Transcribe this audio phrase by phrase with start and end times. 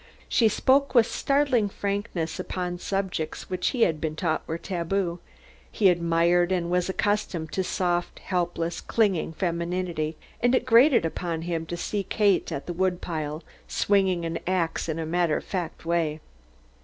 [0.27, 5.19] She spoke with startling frankness upon subjects which he had been taught were taboo.
[5.71, 11.67] He admired and was accustomed to soft, helpless, clinging femininity, and it grated upon him
[11.67, 16.19] to see Kate at the woodpile swinging an axe in a matter of fact way.